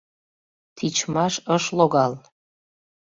Тичмаш 0.75 1.35
ыш 1.55 1.63
логал. 1.77 2.13